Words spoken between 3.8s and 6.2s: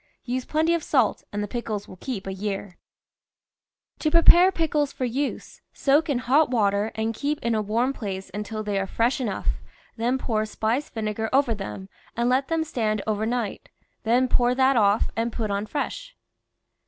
To prepare pickles for use, soak in